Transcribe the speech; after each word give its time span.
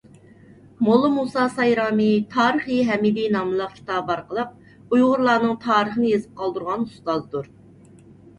موللا 0.85 1.09
مۇسا 1.17 1.43
سايرامى 1.57 2.07
«تارىخى 2.35 2.77
ھەمىدى» 2.87 3.25
ناملىق 3.35 3.75
كىتابى 3.75 4.15
ئارقىلىق 4.15 4.57
ئۇيغۇرلارنىڭ 4.97 5.55
تارىخىنى 5.67 6.11
يېزىپ 6.17 6.35
قالدۇرغان 6.43 6.89
ئۇستازدۇر. 6.89 7.49